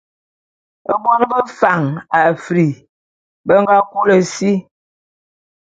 [1.03, 1.83] Bon bé Fan
[2.25, 2.67] Afri
[3.45, 4.51] be nga kôlô si.